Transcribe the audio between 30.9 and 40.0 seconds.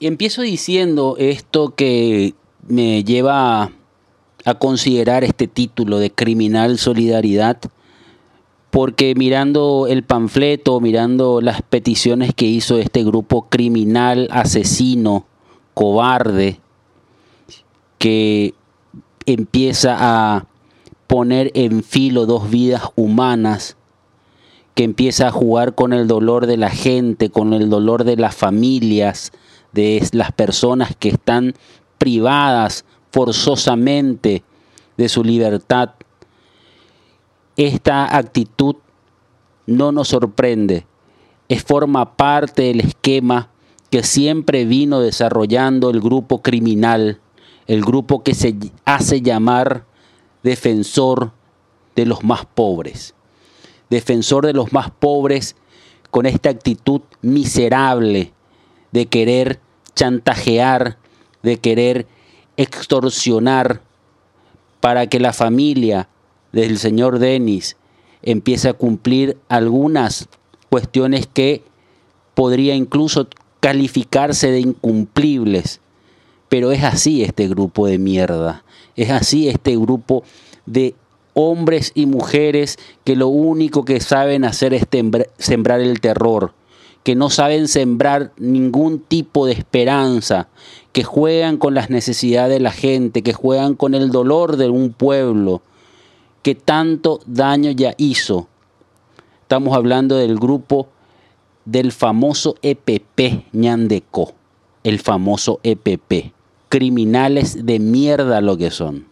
que están privadas forzosamente de su libertad. Esta actitud no